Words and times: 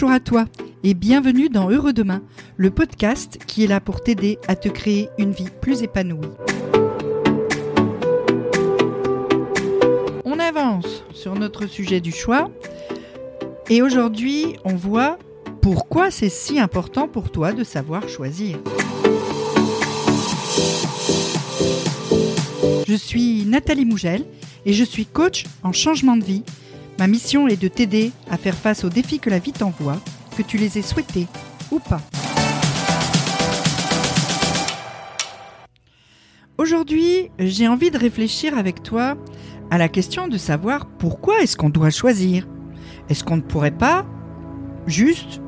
Bonjour 0.00 0.14
à 0.14 0.20
toi 0.20 0.44
et 0.84 0.94
bienvenue 0.94 1.48
dans 1.48 1.70
Heureux 1.70 1.92
Demain, 1.92 2.22
le 2.56 2.70
podcast 2.70 3.36
qui 3.48 3.64
est 3.64 3.66
là 3.66 3.80
pour 3.80 4.00
t'aider 4.00 4.38
à 4.46 4.54
te 4.54 4.68
créer 4.68 5.08
une 5.18 5.32
vie 5.32 5.48
plus 5.60 5.82
épanouie. 5.82 6.30
On 10.24 10.38
avance 10.38 11.02
sur 11.12 11.34
notre 11.34 11.66
sujet 11.66 11.98
du 11.98 12.12
choix 12.12 12.48
et 13.68 13.82
aujourd'hui 13.82 14.54
on 14.64 14.76
voit 14.76 15.18
pourquoi 15.62 16.12
c'est 16.12 16.28
si 16.28 16.60
important 16.60 17.08
pour 17.08 17.32
toi 17.32 17.52
de 17.52 17.64
savoir 17.64 18.08
choisir. 18.08 18.56
Je 22.86 22.94
suis 22.94 23.44
Nathalie 23.46 23.84
Mougel 23.84 24.24
et 24.64 24.74
je 24.74 24.84
suis 24.84 25.06
coach 25.06 25.42
en 25.64 25.72
changement 25.72 26.16
de 26.16 26.22
vie. 26.22 26.44
Ma 26.98 27.06
mission 27.06 27.46
est 27.46 27.60
de 27.60 27.68
t'aider 27.68 28.10
à 28.28 28.36
faire 28.36 28.56
face 28.56 28.82
aux 28.82 28.88
défis 28.88 29.20
que 29.20 29.30
la 29.30 29.38
vie 29.38 29.52
t'envoie, 29.52 30.00
que 30.36 30.42
tu 30.42 30.56
les 30.56 30.78
aies 30.78 30.82
souhaités 30.82 31.28
ou 31.70 31.78
pas. 31.78 32.00
Aujourd'hui, 36.56 37.30
j'ai 37.38 37.68
envie 37.68 37.92
de 37.92 37.98
réfléchir 37.98 38.58
avec 38.58 38.82
toi 38.82 39.16
à 39.70 39.78
la 39.78 39.88
question 39.88 40.26
de 40.26 40.36
savoir 40.36 40.86
pourquoi 40.86 41.40
est-ce 41.40 41.56
qu'on 41.56 41.70
doit 41.70 41.90
choisir. 41.90 42.48
Est-ce 43.08 43.22
qu'on 43.22 43.36
ne 43.36 43.42
pourrait 43.42 43.70
pas 43.70 44.04
juste 44.88 45.40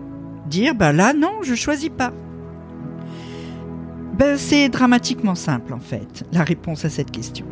dire 0.46 0.76
bah 0.76 0.92
là 0.92 1.12
non, 1.14 1.42
je 1.42 1.56
choisis 1.56 1.90
pas? 1.90 2.12
Ben, 4.16 4.38
c'est 4.38 4.68
dramatiquement 4.68 5.34
simple 5.34 5.74
en 5.74 5.80
fait, 5.80 6.24
la 6.30 6.44
réponse 6.44 6.84
à 6.84 6.90
cette 6.90 7.10
question. 7.10 7.46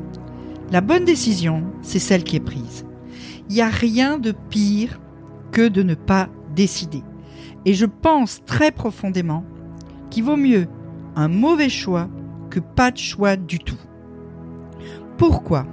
La 0.71 0.83
bonne 0.83 1.05
décision, 1.05 1.65
c'est 1.83 1.99
celle 1.99 2.23
qui 2.23 2.37
est 2.37 2.41
prise. 2.41 2.85
Il 3.48 3.55
n'y 3.55 3.62
a 3.62 3.69
rien 3.69 4.19
de 4.19 4.33
pire 4.33 5.01
que 5.52 5.69
de 5.69 5.83
ne 5.83 5.95
pas 5.95 6.29
décider. 6.54 7.02
Et 7.65 7.74
je 7.74 7.87
pense 7.87 8.45
très 8.45 8.71
profondément 8.71 9.45
qu'il 10.10 10.24
vaut 10.24 10.37
mieux 10.37 10.66
un 11.16 11.29
mauvais 11.29 11.69
choix 11.69 12.09
que 12.51 12.60
pas 12.60 12.91
de 12.91 12.99
choix 12.99 13.37
du 13.37 13.59
tout. 13.59 13.79
Pourquoi? 15.16 15.66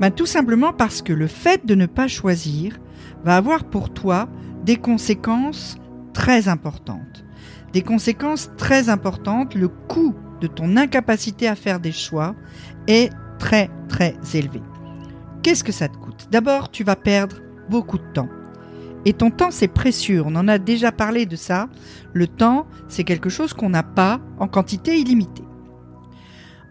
Ben, 0.00 0.10
Tout 0.10 0.26
simplement 0.26 0.72
parce 0.72 1.02
que 1.02 1.12
le 1.12 1.26
fait 1.26 1.64
de 1.64 1.74
ne 1.74 1.86
pas 1.86 2.08
choisir 2.08 2.78
va 3.24 3.36
avoir 3.36 3.64
pour 3.64 3.92
toi 3.92 4.28
des 4.64 4.76
conséquences 4.76 5.78
très 6.12 6.48
importantes 6.48 7.24
des 7.74 7.82
conséquences 7.82 8.50
très 8.56 8.88
importantes. 8.88 9.54
Le 9.54 9.68
coût 9.68 10.14
de 10.40 10.46
ton 10.46 10.76
incapacité 10.76 11.48
à 11.48 11.56
faire 11.56 11.80
des 11.80 11.92
choix 11.92 12.34
est 12.86 13.12
très 13.38 13.68
très 13.88 14.16
élevé. 14.32 14.62
Qu'est-ce 15.42 15.64
que 15.64 15.72
ça 15.72 15.88
te 15.88 15.98
D'abord, 16.30 16.70
tu 16.70 16.84
vas 16.84 16.96
perdre 16.96 17.36
beaucoup 17.68 17.98
de 17.98 18.12
temps. 18.12 18.28
Et 19.04 19.12
ton 19.12 19.30
temps, 19.30 19.50
c'est 19.50 19.68
précieux. 19.68 20.22
On 20.24 20.34
en 20.34 20.48
a 20.48 20.58
déjà 20.58 20.90
parlé 20.90 21.26
de 21.26 21.36
ça. 21.36 21.68
Le 22.12 22.26
temps, 22.26 22.66
c'est 22.88 23.04
quelque 23.04 23.28
chose 23.28 23.52
qu'on 23.52 23.68
n'a 23.68 23.82
pas 23.82 24.20
en 24.38 24.48
quantité 24.48 24.98
illimitée. 24.98 25.44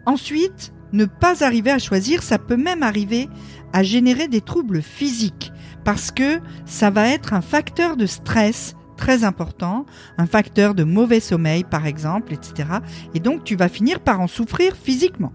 Ensuite, 0.05 0.73
ne 0.91 1.05
pas 1.05 1.43
arriver 1.43 1.71
à 1.71 1.79
choisir, 1.79 2.23
ça 2.23 2.37
peut 2.37 2.57
même 2.57 2.83
arriver 2.83 3.29
à 3.71 3.83
générer 3.83 4.27
des 4.27 4.41
troubles 4.41 4.81
physiques 4.81 5.51
parce 5.83 6.11
que 6.11 6.39
ça 6.65 6.89
va 6.89 7.07
être 7.07 7.33
un 7.33 7.41
facteur 7.41 7.97
de 7.97 8.05
stress 8.05 8.75
très 8.95 9.23
important, 9.23 9.85
un 10.17 10.27
facteur 10.27 10.75
de 10.75 10.83
mauvais 10.83 11.19
sommeil 11.19 11.63
par 11.63 11.85
exemple, 11.87 12.33
etc. 12.33 12.69
Et 13.13 13.19
donc 13.19 13.43
tu 13.43 13.55
vas 13.55 13.69
finir 13.69 13.99
par 13.99 14.21
en 14.21 14.27
souffrir 14.27 14.75
physiquement. 14.75 15.33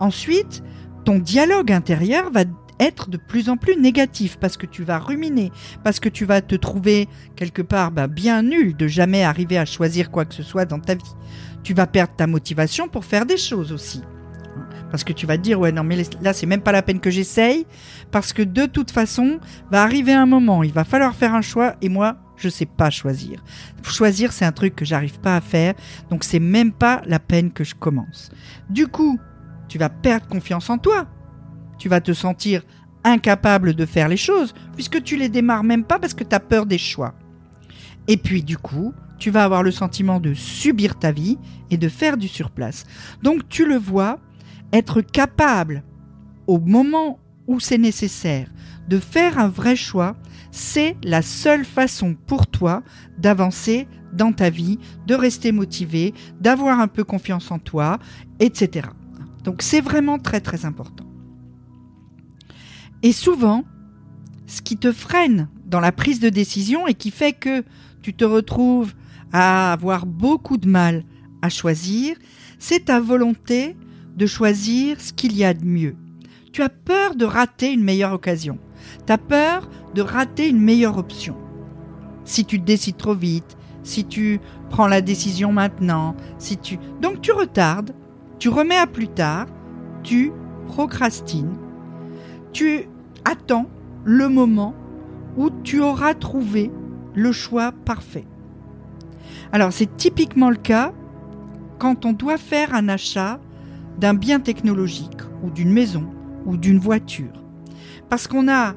Ensuite, 0.00 0.62
ton 1.04 1.18
dialogue 1.18 1.72
intérieur 1.72 2.30
va 2.30 2.44
être 2.80 3.10
de 3.10 3.16
plus 3.16 3.48
en 3.48 3.56
plus 3.56 3.76
négatif 3.76 4.38
parce 4.38 4.56
que 4.56 4.66
tu 4.66 4.84
vas 4.84 4.98
ruminer, 4.98 5.52
parce 5.84 6.00
que 6.00 6.08
tu 6.08 6.24
vas 6.24 6.40
te 6.40 6.54
trouver 6.54 7.08
quelque 7.36 7.62
part 7.62 7.90
bah, 7.90 8.06
bien 8.06 8.42
nul 8.42 8.76
de 8.76 8.86
jamais 8.86 9.24
arriver 9.24 9.58
à 9.58 9.64
choisir 9.64 10.10
quoi 10.10 10.24
que 10.24 10.34
ce 10.34 10.42
soit 10.42 10.64
dans 10.64 10.80
ta 10.80 10.94
vie. 10.94 11.14
Tu 11.62 11.74
vas 11.74 11.86
perdre 11.86 12.14
ta 12.16 12.26
motivation 12.26 12.88
pour 12.88 13.04
faire 13.04 13.26
des 13.26 13.36
choses 13.36 13.72
aussi. 13.72 14.02
Parce 14.90 15.04
que 15.04 15.12
tu 15.12 15.26
vas 15.26 15.36
te 15.36 15.42
dire, 15.42 15.60
ouais, 15.60 15.72
non, 15.72 15.84
mais 15.84 16.02
là, 16.22 16.32
c'est 16.32 16.46
même 16.46 16.62
pas 16.62 16.72
la 16.72 16.82
peine 16.82 17.00
que 17.00 17.10
j'essaye. 17.10 17.66
Parce 18.10 18.32
que 18.32 18.42
de 18.42 18.64
toute 18.64 18.90
façon, 18.90 19.38
va 19.70 19.82
arriver 19.82 20.14
un 20.14 20.24
moment, 20.24 20.62
il 20.62 20.72
va 20.72 20.84
falloir 20.84 21.14
faire 21.14 21.34
un 21.34 21.42
choix. 21.42 21.74
Et 21.82 21.90
moi, 21.90 22.16
je 22.38 22.48
sais 22.48 22.66
pas 22.66 22.90
choisir. 22.90 23.42
Choisir, 23.82 24.32
c'est 24.32 24.44
un 24.44 24.52
truc 24.52 24.74
que 24.76 24.84
j'arrive 24.84 25.18
pas 25.20 25.36
à 25.36 25.40
faire, 25.40 25.74
donc 26.10 26.24
c'est 26.24 26.38
même 26.38 26.72
pas 26.72 27.02
la 27.06 27.18
peine 27.18 27.52
que 27.52 27.64
je 27.64 27.74
commence. 27.74 28.30
Du 28.70 28.86
coup, 28.86 29.18
tu 29.68 29.78
vas 29.78 29.88
perdre 29.88 30.26
confiance 30.26 30.70
en 30.70 30.78
toi. 30.78 31.06
Tu 31.78 31.88
vas 31.88 32.00
te 32.00 32.12
sentir 32.12 32.62
incapable 33.04 33.74
de 33.74 33.86
faire 33.86 34.08
les 34.08 34.16
choses, 34.16 34.54
puisque 34.74 35.02
tu 35.02 35.16
les 35.16 35.28
démarres 35.28 35.64
même 35.64 35.84
pas 35.84 35.98
parce 35.98 36.14
que 36.14 36.24
tu 36.24 36.34
as 36.34 36.40
peur 36.40 36.66
des 36.66 36.78
choix. 36.78 37.14
Et 38.08 38.16
puis, 38.16 38.42
du 38.42 38.56
coup, 38.56 38.92
tu 39.18 39.30
vas 39.30 39.44
avoir 39.44 39.62
le 39.62 39.70
sentiment 39.70 40.20
de 40.20 40.34
subir 40.34 40.98
ta 40.98 41.12
vie 41.12 41.38
et 41.70 41.76
de 41.76 41.88
faire 41.88 42.16
du 42.16 42.28
surplace. 42.28 42.84
Donc, 43.22 43.48
tu 43.48 43.66
le 43.66 43.76
vois, 43.76 44.18
être 44.72 45.00
capable, 45.00 45.82
au 46.46 46.58
moment 46.58 47.18
où 47.46 47.60
c'est 47.60 47.78
nécessaire, 47.78 48.48
de 48.88 48.98
faire 48.98 49.38
un 49.38 49.48
vrai 49.48 49.76
choix, 49.76 50.16
c'est 50.50 50.96
la 51.02 51.22
seule 51.22 51.64
façon 51.64 52.14
pour 52.26 52.46
toi 52.46 52.82
d'avancer 53.18 53.86
dans 54.12 54.32
ta 54.32 54.50
vie, 54.50 54.78
de 55.06 55.14
rester 55.14 55.52
motivé, 55.52 56.14
d'avoir 56.40 56.80
un 56.80 56.88
peu 56.88 57.04
confiance 57.04 57.50
en 57.50 57.58
toi, 57.58 57.98
etc. 58.40 58.88
Donc 59.44 59.62
c'est 59.62 59.80
vraiment 59.80 60.18
très 60.18 60.40
très 60.40 60.64
important. 60.64 61.07
Et 63.02 63.12
souvent, 63.12 63.64
ce 64.46 64.62
qui 64.62 64.76
te 64.76 64.92
freine 64.92 65.48
dans 65.66 65.80
la 65.80 65.92
prise 65.92 66.20
de 66.20 66.28
décision 66.28 66.86
et 66.86 66.94
qui 66.94 67.10
fait 67.10 67.32
que 67.32 67.64
tu 68.02 68.14
te 68.14 68.24
retrouves 68.24 68.94
à 69.32 69.72
avoir 69.72 70.06
beaucoup 70.06 70.56
de 70.56 70.68
mal 70.68 71.04
à 71.42 71.48
choisir, 71.48 72.16
c'est 72.58 72.86
ta 72.86 73.00
volonté 73.00 73.76
de 74.16 74.26
choisir 74.26 75.00
ce 75.00 75.12
qu'il 75.12 75.36
y 75.36 75.44
a 75.44 75.54
de 75.54 75.64
mieux. 75.64 75.94
Tu 76.52 76.62
as 76.62 76.68
peur 76.68 77.14
de 77.14 77.24
rater 77.24 77.72
une 77.72 77.84
meilleure 77.84 78.12
occasion. 78.12 78.58
Tu 79.06 79.12
as 79.12 79.18
peur 79.18 79.68
de 79.94 80.02
rater 80.02 80.48
une 80.48 80.60
meilleure 80.60 80.98
option. 80.98 81.36
Si 82.24 82.44
tu 82.44 82.58
décides 82.58 82.96
trop 82.96 83.14
vite, 83.14 83.56
si 83.82 84.04
tu 84.04 84.40
prends 84.70 84.88
la 84.88 85.00
décision 85.00 85.52
maintenant, 85.52 86.16
si 86.38 86.56
tu... 86.56 86.78
Donc 87.00 87.20
tu 87.20 87.32
retardes, 87.32 87.94
tu 88.38 88.48
remets 88.48 88.76
à 88.76 88.86
plus 88.86 89.08
tard, 89.08 89.46
tu 90.02 90.32
procrastines, 90.66 91.56
tu 92.52 92.87
attends 93.24 93.66
le 94.04 94.28
moment 94.28 94.74
où 95.36 95.50
tu 95.50 95.80
auras 95.80 96.14
trouvé 96.14 96.70
le 97.14 97.32
choix 97.32 97.72
parfait. 97.84 98.26
Alors 99.52 99.72
c'est 99.72 99.96
typiquement 99.96 100.50
le 100.50 100.56
cas 100.56 100.92
quand 101.78 102.04
on 102.04 102.12
doit 102.12 102.38
faire 102.38 102.74
un 102.74 102.88
achat 102.88 103.40
d'un 103.98 104.14
bien 104.14 104.40
technologique 104.40 105.20
ou 105.42 105.50
d'une 105.50 105.72
maison 105.72 106.04
ou 106.46 106.56
d'une 106.56 106.78
voiture. 106.78 107.44
Parce 108.08 108.26
qu'on 108.26 108.48
a 108.48 108.74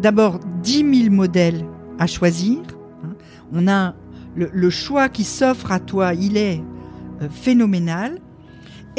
d'abord 0.00 0.38
10 0.62 1.02
000 1.04 1.14
modèles 1.14 1.64
à 1.98 2.06
choisir. 2.06 2.60
Hein. 3.04 3.14
On 3.52 3.68
a 3.68 3.94
le, 4.34 4.70
choix 4.70 5.08
qui 5.08 5.24
s'offre 5.24 5.72
à 5.72 5.80
toi, 5.80 6.12
il 6.12 6.36
est 6.36 6.62
euh, 7.22 7.28
phénoménal. 7.30 8.18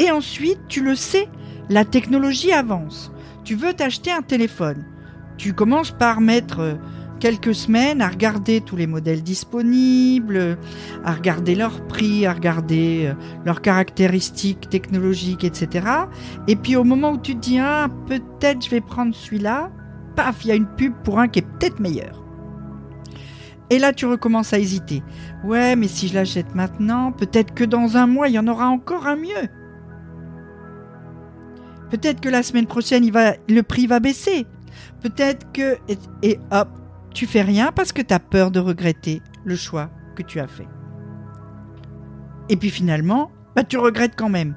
Et 0.00 0.10
ensuite, 0.10 0.58
tu 0.68 0.82
le 0.82 0.96
sais, 0.96 1.28
la 1.68 1.84
technologie 1.84 2.52
avance. 2.52 3.12
Tu 3.48 3.54
veux 3.54 3.72
t'acheter 3.72 4.12
un 4.12 4.20
téléphone. 4.20 4.84
Tu 5.38 5.54
commences 5.54 5.90
par 5.90 6.20
mettre 6.20 6.60
euh, 6.60 6.74
quelques 7.18 7.54
semaines 7.54 8.02
à 8.02 8.08
regarder 8.08 8.60
tous 8.60 8.76
les 8.76 8.86
modèles 8.86 9.22
disponibles, 9.22 10.58
à 11.02 11.14
regarder 11.14 11.54
leur 11.54 11.86
prix, 11.86 12.26
à 12.26 12.34
regarder 12.34 13.06
euh, 13.06 13.14
leurs 13.46 13.62
caractéristiques 13.62 14.68
technologiques, 14.68 15.44
etc. 15.44 15.86
Et 16.46 16.56
puis 16.56 16.76
au 16.76 16.84
moment 16.84 17.12
où 17.12 17.16
tu 17.18 17.36
te 17.36 17.40
dis, 17.40 17.58
ah, 17.58 17.88
peut-être 18.06 18.62
je 18.66 18.68
vais 18.68 18.82
prendre 18.82 19.14
celui-là, 19.14 19.70
paf, 20.14 20.44
il 20.44 20.48
y 20.48 20.52
a 20.52 20.54
une 20.54 20.68
pub 20.68 20.92
pour 21.02 21.18
un 21.18 21.26
qui 21.26 21.38
est 21.38 21.48
peut-être 21.58 21.80
meilleur. 21.80 22.22
Et 23.70 23.78
là, 23.78 23.94
tu 23.94 24.04
recommences 24.04 24.52
à 24.52 24.58
hésiter. 24.58 25.02
Ouais, 25.42 25.74
mais 25.74 25.88
si 25.88 26.08
je 26.08 26.14
l'achète 26.14 26.54
maintenant, 26.54 27.12
peut-être 27.12 27.54
que 27.54 27.64
dans 27.64 27.96
un 27.96 28.06
mois, 28.06 28.28
il 28.28 28.34
y 28.34 28.38
en 28.38 28.46
aura 28.46 28.68
encore 28.68 29.06
un 29.06 29.16
mieux. 29.16 29.48
Peut-être 31.90 32.20
que 32.20 32.28
la 32.28 32.42
semaine 32.42 32.66
prochaine, 32.66 33.10
le 33.48 33.60
prix 33.62 33.86
va 33.86 34.00
baisser. 34.00 34.46
Peut-être 35.02 35.50
que... 35.52 35.78
Et, 36.22 36.38
hop, 36.50 36.68
tu 37.14 37.26
fais 37.26 37.42
rien 37.42 37.72
parce 37.72 37.92
que 37.92 38.02
tu 38.02 38.12
as 38.12 38.20
peur 38.20 38.50
de 38.50 38.60
regretter 38.60 39.22
le 39.44 39.56
choix 39.56 39.90
que 40.14 40.22
tu 40.22 40.40
as 40.40 40.46
fait. 40.46 40.68
Et 42.48 42.56
puis 42.56 42.70
finalement, 42.70 43.30
bah, 43.56 43.64
tu 43.64 43.78
regrettes 43.78 44.14
quand 44.16 44.28
même. 44.28 44.54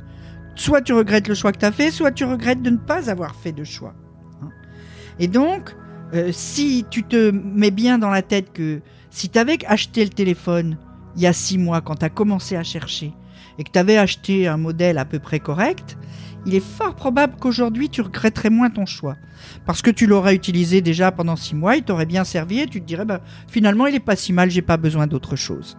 Soit 0.55 0.81
tu 0.81 0.93
regrettes 0.93 1.27
le 1.27 1.35
choix 1.35 1.51
que 1.51 1.59
tu 1.59 1.65
as 1.65 1.71
fait, 1.71 1.91
soit 1.91 2.11
tu 2.11 2.25
regrettes 2.25 2.61
de 2.61 2.69
ne 2.69 2.77
pas 2.77 3.09
avoir 3.09 3.35
fait 3.35 3.51
de 3.51 3.63
choix. 3.63 3.93
Et 5.19 5.27
donc, 5.27 5.75
euh, 6.13 6.31
si 6.31 6.85
tu 6.89 7.03
te 7.03 7.31
mets 7.31 7.71
bien 7.71 7.97
dans 7.97 8.09
la 8.09 8.21
tête 8.21 8.51
que 8.51 8.81
si 9.09 9.29
tu 9.29 9.39
avais 9.39 9.57
acheté 9.65 10.03
le 10.03 10.09
téléphone 10.09 10.77
il 11.15 11.21
y 11.21 11.27
a 11.27 11.33
six 11.33 11.57
mois 11.57 11.81
quand 11.81 11.95
tu 11.95 12.05
as 12.05 12.09
commencé 12.09 12.55
à 12.55 12.63
chercher, 12.63 13.13
et 13.57 13.63
que 13.63 13.71
tu 13.71 13.79
avais 13.79 13.97
acheté 13.97 14.47
un 14.47 14.57
modèle 14.57 14.97
à 14.97 15.05
peu 15.05 15.19
près 15.19 15.39
correct, 15.39 15.97
il 16.45 16.55
est 16.55 16.63
fort 16.63 16.95
probable 16.95 17.35
qu'aujourd'hui 17.39 17.89
tu 17.89 18.01
regretterais 18.01 18.49
moins 18.49 18.69
ton 18.69 18.85
choix. 18.85 19.15
Parce 19.65 19.81
que 19.81 19.91
tu 19.91 20.07
l'aurais 20.07 20.35
utilisé 20.35 20.81
déjà 20.81 21.11
pendant 21.11 21.35
six 21.35 21.55
mois, 21.55 21.75
il 21.75 21.83
t'aurait 21.83 22.05
bien 22.05 22.23
servi 22.23 22.59
et 22.59 22.67
tu 22.67 22.81
te 22.81 22.85
dirais 22.85 23.05
bah, 23.05 23.21
finalement 23.47 23.87
il 23.87 23.95
est 23.95 23.99
pas 23.99 24.15
si 24.15 24.33
mal, 24.33 24.49
j'ai 24.49 24.61
pas 24.61 24.77
besoin 24.77 25.07
d'autre 25.07 25.35
chose. 25.35 25.77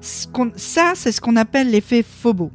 Ça, 0.00 0.92
c'est 0.96 1.12
ce 1.12 1.20
qu'on 1.20 1.36
appelle 1.36 1.70
l'effet 1.70 2.02
FOBO. 2.02 2.50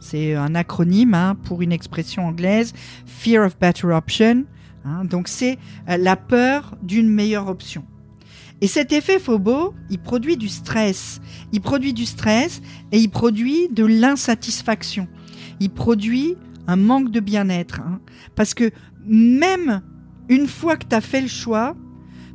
C'est 0.00 0.34
un 0.34 0.56
acronyme 0.56 1.14
hein, 1.14 1.36
pour 1.44 1.62
une 1.62 1.70
expression 1.72 2.26
anglaise, 2.26 2.72
Fear 3.06 3.46
of 3.46 3.58
Better 3.58 3.88
Option. 3.88 4.44
Hein. 4.84 5.04
donc 5.04 5.26
c'est 5.26 5.58
euh, 5.88 5.96
la 5.96 6.16
peur 6.16 6.76
d'une 6.82 7.08
meilleure 7.08 7.48
option. 7.48 7.84
Et 8.60 8.66
cet 8.66 8.92
effet 8.92 9.18
FOBO, 9.18 9.74
il 9.88 9.98
produit 9.98 10.36
du 10.36 10.48
stress. 10.48 11.20
Il 11.52 11.60
produit 11.60 11.92
du 11.92 12.06
stress 12.06 12.60
et 12.90 12.98
il 12.98 13.08
produit 13.08 13.68
de 13.68 13.84
l'insatisfaction 13.84 15.08
il 15.60 15.70
produit 15.70 16.36
un 16.66 16.76
manque 16.76 17.10
de 17.10 17.20
bien-être. 17.20 17.80
Hein. 17.80 18.00
Parce 18.34 18.54
que 18.54 18.70
même 19.06 19.82
une 20.28 20.46
fois 20.46 20.76
que 20.76 20.86
tu 20.86 20.94
as 20.94 21.00
fait 21.00 21.20
le 21.20 21.28
choix, 21.28 21.76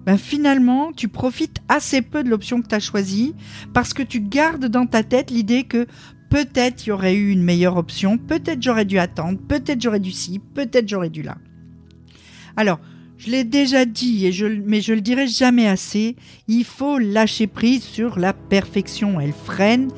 ben 0.05 0.17
finalement, 0.17 0.91
tu 0.91 1.07
profites 1.07 1.59
assez 1.69 2.01
peu 2.01 2.23
de 2.23 2.29
l'option 2.29 2.61
que 2.61 2.67
tu 2.67 2.75
as 2.75 2.79
choisie 2.79 3.35
parce 3.73 3.93
que 3.93 4.03
tu 4.03 4.19
gardes 4.19 4.65
dans 4.65 4.85
ta 4.85 5.03
tête 5.03 5.31
l'idée 5.31 5.63
que 5.63 5.85
peut-être 6.29 6.85
il 6.85 6.89
y 6.89 6.91
aurait 6.91 7.15
eu 7.15 7.29
une 7.29 7.43
meilleure 7.43 7.77
option, 7.77 8.17
peut-être 8.17 8.61
j'aurais 8.61 8.85
dû 8.85 8.97
attendre, 8.97 9.39
peut-être 9.47 9.81
j'aurais 9.81 9.99
dû 9.99 10.11
ci, 10.11 10.39
peut-être 10.39 10.89
j'aurais 10.89 11.11
dû 11.11 11.21
là. 11.21 11.37
Alors, 12.57 12.79
je 13.23 13.31
l'ai 13.31 13.43
déjà 13.43 13.85
dit, 13.85 14.25
et 14.25 14.31
je, 14.31 14.45
mais 14.45 14.81
je 14.81 14.93
le 14.93 15.01
dirai 15.01 15.27
jamais 15.27 15.67
assez, 15.67 16.15
il 16.47 16.65
faut 16.65 16.97
lâcher 16.97 17.47
prise 17.47 17.83
sur 17.83 18.19
la 18.19 18.33
perfection. 18.33 19.19
Elle 19.19 19.31
freine 19.33 19.89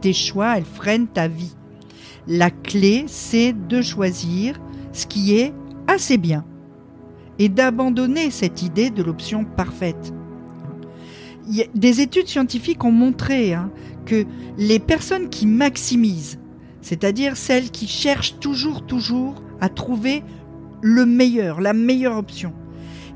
tes 0.00 0.12
choix, 0.12 0.58
elle 0.58 0.64
freine 0.64 1.06
ta 1.06 1.28
vie. 1.28 1.54
La 2.26 2.50
clé, 2.50 3.04
c'est 3.06 3.54
de 3.54 3.80
choisir 3.80 4.60
ce 4.92 5.06
qui 5.06 5.34
est 5.34 5.54
assez 5.86 6.18
bien 6.18 6.44
et 7.38 7.48
d'abandonner 7.48 8.30
cette 8.30 8.62
idée 8.62 8.90
de 8.90 9.02
l'option 9.02 9.44
parfaite. 9.44 10.12
des 11.74 12.00
études 12.02 12.28
scientifiques 12.28 12.84
ont 12.84 12.92
montré 12.92 13.54
hein, 13.54 13.70
que 14.04 14.26
les 14.58 14.78
personnes 14.78 15.30
qui 15.30 15.46
maximisent, 15.46 16.38
c'est-à-dire 16.82 17.36
celles 17.36 17.70
qui 17.70 17.86
cherchent 17.86 18.38
toujours, 18.40 18.84
toujours 18.84 19.42
à 19.60 19.70
trouver 19.70 20.22
le 20.82 21.06
meilleur, 21.06 21.60
la 21.60 21.72
meilleure 21.72 22.16
option, 22.16 22.52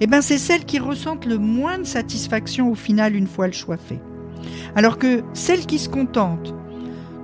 eh 0.01 0.07
ben 0.07 0.21
c'est 0.21 0.39
celles 0.39 0.65
qui 0.65 0.79
ressentent 0.79 1.27
le 1.27 1.39
moins 1.39 1.79
de 1.79 1.85
satisfaction 1.85 2.71
au 2.71 2.75
final 2.75 3.15
une 3.15 3.27
fois 3.27 3.47
le 3.47 3.53
choix 3.53 3.77
fait. 3.77 4.01
Alors 4.75 4.99
que 4.99 5.23
celles 5.33 5.67
qui 5.67 5.79
se 5.79 5.89
contentent 5.89 6.55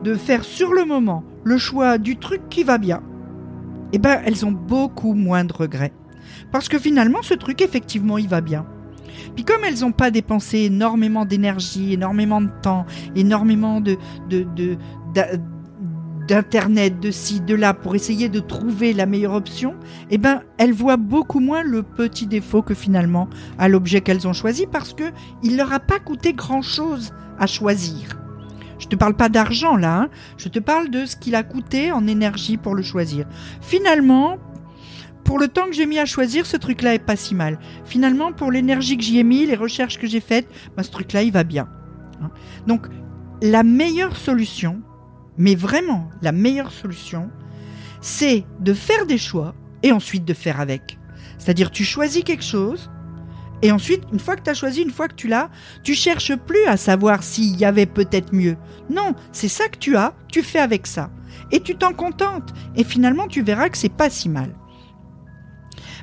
de 0.05 0.15
faire 0.15 0.45
sur 0.45 0.73
le 0.73 0.85
moment 0.85 1.25
le 1.45 1.59
choix 1.59 1.99
du 1.99 2.17
truc 2.17 2.43
qui 2.51 2.63
va 2.63 2.79
bien, 2.79 3.03
eh 3.93 3.99
ben 3.99 4.21
elles 4.25 4.45
ont 4.47 4.53
beaucoup 4.53 5.15
moins 5.15 5.45
de 5.45 5.53
regrets. 5.53 5.93
Parce 6.53 6.69
que 6.69 6.79
finalement, 6.79 7.23
ce 7.23 7.35
truc, 7.35 7.61
effectivement, 7.63 8.19
il 8.19 8.29
va 8.29 8.41
bien. 8.41 8.67
Puis 9.35 9.45
comme 9.45 9.65
elles 9.65 9.81
n'ont 9.81 9.93
pas 9.93 10.11
dépensé 10.11 10.59
énormément 10.59 11.25
d'énergie, 11.25 11.95
énormément 11.95 12.41
de 12.41 12.51
temps, 12.63 12.87
énormément 13.17 13.81
de, 13.81 13.97
de, 14.29 14.47
d'internet, 16.29 17.01
de 17.01 17.11
ci, 17.11 17.41
de 17.41 17.55
là, 17.55 17.73
pour 17.73 17.95
essayer 17.95 18.29
de 18.29 18.39
trouver 18.39 18.93
la 18.93 19.07
meilleure 19.07 19.33
option, 19.33 19.75
eh 20.11 20.19
ben, 20.19 20.43
elles 20.59 20.75
voient 20.75 20.99
beaucoup 20.99 21.41
moins 21.41 21.63
le 21.63 21.83
petit 21.83 22.27
défaut 22.27 22.63
que 22.63 22.75
finalement 22.75 23.29
à 23.59 23.69
l'objet 23.69 24.03
qu'elles 24.03 24.29
ont 24.29 24.35
choisi 24.35 24.67
parce 24.67 24.93
que 24.93 25.11
il 25.43 25.57
leur 25.57 25.73
a 25.73 25.81
pas 25.81 25.99
coûté 25.99 26.35
grand 26.35 26.63
chose 26.63 27.13
à 27.39 27.47
choisir. 27.47 28.21
Je 28.79 28.87
te 28.87 28.95
parle 28.95 29.15
pas 29.15 29.29
d'argent 29.29 29.77
là, 29.77 30.03
hein. 30.03 30.09
je 30.37 30.49
te 30.49 30.59
parle 30.59 30.91
de 30.91 31.07
ce 31.07 31.17
qu'il 31.17 31.35
a 31.35 31.43
coûté 31.43 31.91
en 31.91 32.07
énergie 32.07 32.59
pour 32.59 32.75
le 32.75 32.83
choisir. 32.83 33.27
Finalement, 33.61 34.37
pour 35.25 35.39
le 35.39 35.49
temps 35.49 35.65
que 35.65 35.73
j'ai 35.73 35.87
mis 35.87 35.99
à 35.99 36.07
choisir, 36.07 36.47
ce 36.47 36.57
truc-là 36.57 36.95
est 36.95 37.01
pas 37.01 37.17
si 37.17 37.35
mal. 37.35 37.59
Finalement, 37.85 38.33
pour 38.33 38.53
l'énergie 38.53 38.97
que 38.97 39.03
j'y 39.03 39.19
ai 39.19 39.25
mis, 39.25 39.47
les 39.47 39.57
recherches 39.57 39.99
que 39.99 40.07
j'ai 40.07 40.21
faites, 40.21 40.49
bah, 40.77 40.83
ce 40.83 40.91
truc-là, 40.91 41.23
il 41.23 41.33
va 41.33 41.45
bien. 41.45 41.69
Hein. 42.23 42.31
Donc, 42.67 42.87
la 43.43 43.63
meilleure 43.63 44.17
solution, 44.17 44.81
mais 45.39 45.55
vraiment 45.55 46.11
la 46.21 46.33
meilleure 46.33 46.73
solution, 46.73 47.31
c'est 48.01 48.45
de 48.61 48.75
faire 48.75 49.07
des 49.07 49.19
choix 49.19 49.55
et 49.83 49.93
ensuite 49.93 50.25
de 50.25 50.35
faire 50.35 50.61
avec. 50.61 50.99
C'est-à-dire, 51.39 51.71
tu 51.71 51.85
choisis 51.85 52.25
quelque 52.25 52.45
chose, 52.45 52.91
et 53.63 53.73
ensuite, 53.73 54.05
une 54.13 54.21
fois 54.21 54.37
que 54.37 54.43
tu 54.43 54.51
as 54.51 54.55
choisi, 54.55 54.83
une 54.83 54.91
fois 54.91 55.09
que 55.09 55.15
tu 55.15 55.27
l'as, 55.27 55.51
tu 55.83 55.95
cherches 55.95 56.35
plus 56.37 56.65
à 56.67 56.77
savoir 56.77 57.23
s'il 57.23 57.57
y 57.57 57.65
avait 57.65 57.87
peut-être 57.87 58.33
mieux. 58.33 58.57
Non, 58.89 59.15
c'est 59.33 59.49
ça 59.49 59.69
que 59.69 59.79
tu 59.79 59.97
as, 59.97 60.15
tu 60.29 60.43
fais 60.43 60.61
avec 60.61 60.87
ça. 60.87 61.11
Et 61.51 61.61
tu 61.61 61.77
t'en 61.77 61.93
contentes. 61.93 62.53
Et 62.77 62.85
finalement, 62.85 63.27
tu 63.27 63.43
verras 63.43 63.69
que 63.69 63.79
c'est 63.79 63.89
pas 63.89 64.11
si 64.11 64.29
mal. 64.29 64.55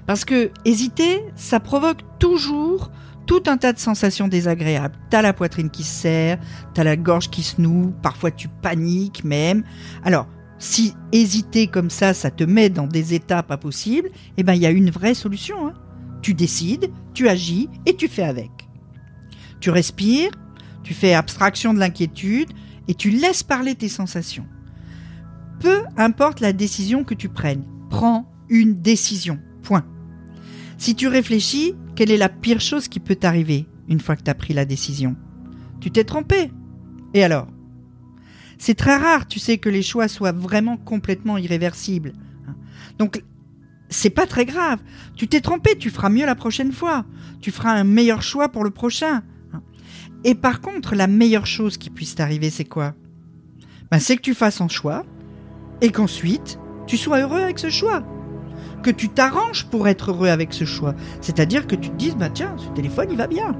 Parce 0.06 0.26
que 0.26 0.52
hésiter, 0.66 1.24
ça 1.36 1.60
provoque 1.60 2.02
toujours 2.20 2.92
tout 3.26 3.44
un 3.48 3.58
tas 3.58 3.74
de 3.74 3.80
sensations 3.80 4.28
désagréables. 4.28 4.96
T'as 5.10 5.22
la 5.22 5.34
poitrine 5.34 5.70
qui 5.70 5.84
se 5.84 6.02
serre, 6.02 6.40
t'as 6.74 6.84
la 6.84 6.96
gorge 6.96 7.30
qui 7.30 7.44
se 7.44 7.60
noue, 7.60 7.94
parfois 8.02 8.32
tu 8.32 8.48
paniques 8.48 9.24
même. 9.24 9.64
Alors, 10.04 10.28
si 10.58 10.94
hésiter 11.12 11.68
comme 11.68 11.90
ça, 11.90 12.14
ça 12.14 12.32
te 12.32 12.44
met 12.44 12.70
dans 12.70 12.88
des 12.88 13.14
états 13.14 13.44
pas 13.44 13.58
possibles, 13.58 14.10
eh 14.38 14.44
ben 14.44 14.54
il 14.54 14.62
y 14.62 14.66
a 14.66 14.72
une 14.72 14.90
vraie 14.90 15.14
solution. 15.14 15.68
Hein. 15.68 15.74
Tu 16.22 16.34
décides, 16.34 16.92
tu 17.14 17.28
agis 17.28 17.70
et 17.86 17.96
tu 17.96 18.08
fais 18.08 18.24
avec. 18.24 18.52
Tu 19.60 19.70
respires, 19.70 20.32
tu 20.84 20.94
fais 20.94 21.14
abstraction 21.14 21.74
de 21.74 21.80
l'inquiétude 21.80 22.50
et 22.88 22.94
tu 22.94 23.10
laisses 23.10 23.44
parler 23.44 23.76
tes 23.76 23.90
sensations. 23.90 24.46
Peu 25.60 25.84
importe 25.98 26.40
la 26.40 26.54
décision 26.54 27.04
que 27.04 27.14
tu 27.14 27.30
prennes, 27.30 27.66
prends 27.90 28.32
une 28.50 28.82
décision. 28.82 29.40
Point. 29.64 29.86
Si 30.78 30.96
tu 30.96 31.08
réfléchis, 31.08 31.76
quelle 31.96 32.12
est 32.12 32.18
la 32.18 32.30
pire 32.30 32.60
chose 32.60 32.88
qui 32.88 33.00
peut 33.00 33.16
t'arriver 33.16 33.68
une 33.88 34.00
fois 34.00 34.16
que 34.16 34.24
tu 34.24 34.32
as 34.32 34.36
pris 34.36 34.54
la 34.54 34.66
décision? 34.66 35.16
Tu 35.80 35.92
t'es 35.92 36.04
trompé. 36.04 36.52
Et 37.14 37.24
alors? 37.24 37.48
C'est 38.58 38.76
très 38.76 38.96
rare, 38.96 39.28
tu 39.28 39.40
sais, 39.40 39.58
que 39.58 39.70
les 39.70 39.82
choix 39.82 40.08
soient 40.08 40.32
vraiment 40.32 40.78
complètement 40.78 41.38
irréversibles. 41.38 42.14
Donc 42.98 43.24
c'est 43.90 44.10
pas 44.10 44.26
très 44.26 44.46
grave. 44.46 44.80
Tu 45.16 45.28
t'es 45.28 45.42
trompé, 45.42 45.78
tu 45.78 45.90
feras 45.90 46.10
mieux 46.10 46.26
la 46.26 46.36
prochaine 46.36 46.72
fois. 46.72 47.06
Tu 47.42 47.52
feras 47.52 47.74
un 47.74 47.84
meilleur 47.84 48.22
choix 48.22 48.50
pour 48.50 48.64
le 48.64 48.72
prochain. 48.72 49.24
Et 50.24 50.36
par 50.36 50.62
contre, 50.62 50.96
la 50.96 51.08
meilleure 51.08 51.46
chose 51.46 51.78
qui 51.78 51.90
puisse 51.90 52.16
t'arriver, 52.16 52.50
c'est 52.50 52.66
quoi? 52.66 52.96
Ben, 53.92 54.00
C'est 54.00 54.16
que 54.16 54.22
tu 54.22 54.34
fasses 54.34 54.62
un 54.62 54.68
choix 54.68 55.06
et 55.82 55.92
qu'ensuite, 55.92 56.60
tu 56.88 56.98
sois 56.98 57.20
heureux 57.22 57.42
avec 57.42 57.60
ce 57.60 57.70
choix. 57.70 58.04
Que 58.84 58.92
tu 58.92 59.10
t'arranges 59.10 59.66
pour 59.66 59.88
être 59.88 60.12
heureux 60.12 60.30
avec 60.30 60.54
ce 60.54 60.66
choix. 60.66 60.94
C'est-à-dire 61.22 61.68
que 61.68 61.76
tu 61.76 61.90
te 61.90 61.96
dises, 61.96 62.16
bah 62.16 62.30
tiens, 62.30 62.56
ce 62.58 62.70
téléphone, 62.70 63.08
il 63.12 63.18
va 63.18 63.28
bien. 63.28 63.56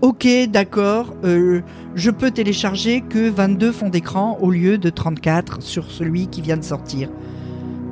Ok, 0.00 0.26
d'accord, 0.48 1.14
euh, 1.24 1.60
je 1.94 2.10
peux 2.10 2.32
télécharger 2.32 3.02
que 3.02 3.28
22 3.28 3.70
fonds 3.70 3.88
d'écran 3.88 4.36
au 4.40 4.50
lieu 4.50 4.76
de 4.76 4.90
34 4.90 5.62
sur 5.62 5.92
celui 5.92 6.26
qui 6.26 6.40
vient 6.40 6.56
de 6.56 6.64
sortir. 6.64 7.08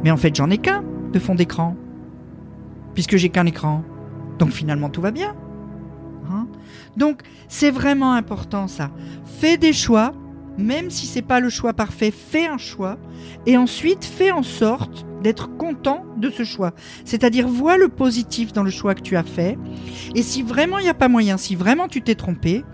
Mais 0.02 0.10
en 0.10 0.16
fait, 0.16 0.34
j'en 0.34 0.50
ai 0.50 0.58
qu'un 0.58 0.82
de 1.12 1.18
fond 1.18 1.36
d'écran, 1.36 1.76
puisque 2.94 3.16
j'ai 3.16 3.28
qu'un 3.28 3.46
écran. 3.46 3.84
Donc 4.40 4.50
finalement 4.50 4.88
tout 4.88 5.00
va 5.00 5.10
bien. 5.10 5.34
Hein? 6.30 6.48
Donc 6.96 7.22
c'est 7.48 7.70
vraiment 7.70 8.14
important 8.14 8.66
ça. 8.66 8.90
Fais 9.24 9.56
des 9.56 9.72
choix, 9.72 10.12
même 10.58 10.90
si 10.90 11.06
c'est 11.06 11.22
pas 11.22 11.40
le 11.40 11.48
choix 11.48 11.74
parfait, 11.74 12.10
fais 12.10 12.46
un 12.46 12.58
choix 12.58 12.98
et 13.46 13.56
ensuite 13.56 14.04
fais 14.04 14.32
en 14.32 14.42
sorte 14.42 15.06
d'être 15.22 15.56
content 15.56 16.04
de 16.16 16.30
ce 16.30 16.44
choix. 16.44 16.72
C'est-à-dire 17.04 17.48
vois 17.48 17.76
le 17.76 17.88
positif 17.88 18.52
dans 18.52 18.62
le 18.62 18.70
choix 18.70 18.94
que 18.94 19.02
tu 19.02 19.16
as 19.16 19.22
fait 19.22 19.58
et 20.14 20.22
si 20.22 20.42
vraiment 20.42 20.78
il 20.78 20.84
n'y 20.84 20.90
a 20.90 20.94
pas 20.94 21.08
moyen, 21.08 21.36
si 21.36 21.54
vraiment 21.54 21.88
tu 21.88 22.02
t'es 22.02 22.14
trompé, 22.14 22.64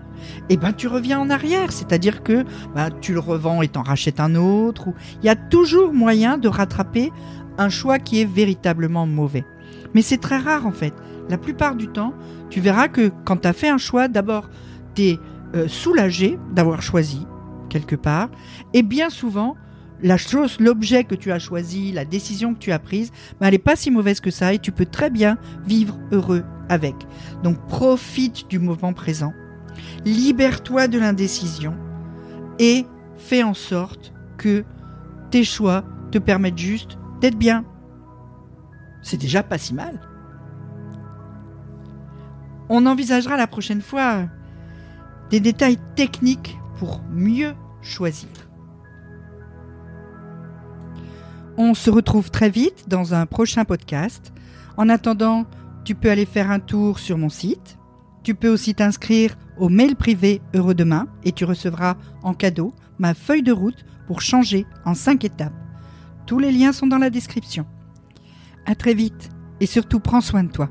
eh 0.49 0.57
ben 0.57 0.73
tu 0.73 0.87
reviens 0.87 1.19
en 1.19 1.29
arrière, 1.29 1.71
c'est-à-dire 1.71 2.23
que 2.23 2.43
bah, 2.75 2.89
tu 2.89 3.13
le 3.13 3.19
revends 3.19 3.61
et 3.61 3.67
t'en 3.67 3.83
rachètes 3.83 4.19
un 4.19 4.35
autre. 4.35 4.87
Il 5.21 5.25
y 5.25 5.29
a 5.29 5.35
toujours 5.35 5.93
moyen 5.93 6.37
de 6.37 6.47
rattraper 6.47 7.11
un 7.57 7.69
choix 7.69 7.99
qui 7.99 8.21
est 8.21 8.25
véritablement 8.25 9.05
mauvais. 9.05 9.45
Mais 9.93 10.01
c'est 10.01 10.17
très 10.17 10.37
rare 10.37 10.65
en 10.65 10.71
fait. 10.71 10.93
La 11.29 11.37
plupart 11.37 11.75
du 11.75 11.87
temps, 11.87 12.13
tu 12.49 12.61
verras 12.61 12.87
que 12.87 13.11
quand 13.25 13.37
tu 13.37 13.47
as 13.47 13.53
fait 13.53 13.69
un 13.69 13.77
choix, 13.77 14.07
d'abord, 14.07 14.49
tu 14.95 15.03
es 15.03 15.19
euh, 15.55 15.67
soulagé 15.67 16.39
d'avoir 16.53 16.81
choisi 16.81 17.25
quelque 17.69 17.95
part, 17.95 18.29
et 18.73 18.81
bien 18.81 19.09
souvent, 19.09 19.55
la 20.01 20.17
chose, 20.17 20.59
l'objet 20.59 21.03
que 21.03 21.15
tu 21.15 21.31
as 21.31 21.39
choisi, 21.39 21.91
la 21.91 22.05
décision 22.05 22.53
que 22.53 22.59
tu 22.59 22.71
as 22.71 22.79
prise, 22.79 23.11
ben, 23.39 23.47
elle 23.47 23.53
n'est 23.53 23.57
pas 23.59 23.75
si 23.75 23.91
mauvaise 23.91 24.19
que 24.19 24.31
ça 24.31 24.53
et 24.53 24.59
tu 24.59 24.71
peux 24.71 24.85
très 24.85 25.09
bien 25.09 25.37
vivre 25.65 25.97
heureux 26.11 26.43
avec. 26.69 26.95
Donc 27.43 27.57
profite 27.67 28.47
du 28.49 28.59
moment 28.59 28.93
présent, 28.93 29.33
libère-toi 30.05 30.87
de 30.87 30.99
l'indécision 30.99 31.75
et 32.59 32.85
fais 33.17 33.43
en 33.43 33.53
sorte 33.53 34.13
que 34.37 34.63
tes 35.31 35.43
choix 35.43 35.83
te 36.11 36.17
permettent 36.17 36.57
juste 36.57 36.97
d'être 37.21 37.37
bien. 37.37 37.65
C'est 39.01 39.17
déjà 39.17 39.43
pas 39.43 39.57
si 39.57 39.73
mal. 39.73 39.99
On 42.69 42.85
envisagera 42.85 43.37
la 43.37 43.47
prochaine 43.47 43.81
fois 43.81 44.25
des 45.29 45.39
détails 45.39 45.79
techniques 45.95 46.57
pour 46.77 47.01
mieux 47.11 47.53
choisir. 47.81 48.46
On 51.59 51.73
se 51.73 51.89
retrouve 51.89 52.29
très 52.29 52.51
vite 52.51 52.85
dans 52.87 53.15
un 53.15 53.25
prochain 53.25 53.65
podcast. 53.65 54.31
En 54.77 54.89
attendant, 54.89 55.47
tu 55.85 55.95
peux 55.95 56.11
aller 56.11 56.27
faire 56.27 56.51
un 56.51 56.59
tour 56.59 56.99
sur 56.99 57.17
mon 57.17 57.29
site. 57.29 57.79
Tu 58.21 58.35
peux 58.35 58.49
aussi 58.49 58.75
t'inscrire 58.75 59.35
au 59.57 59.67
mail 59.67 59.95
privé 59.95 60.39
Heureux 60.53 60.75
Demain 60.75 61.07
et 61.23 61.31
tu 61.31 61.45
recevras 61.45 61.95
en 62.21 62.35
cadeau 62.35 62.75
ma 62.99 63.15
feuille 63.15 63.41
de 63.41 63.51
route 63.51 63.85
pour 64.05 64.21
changer 64.21 64.67
en 64.85 64.93
5 64.93 65.25
étapes. 65.25 65.53
Tous 66.27 66.37
les 66.37 66.51
liens 66.51 66.73
sont 66.73 66.85
dans 66.85 66.99
la 66.99 67.09
description. 67.09 67.65
À 68.67 68.75
très 68.75 68.93
vite 68.93 69.31
et 69.59 69.65
surtout 69.65 69.99
prends 69.99 70.21
soin 70.21 70.43
de 70.43 70.51
toi. 70.51 70.69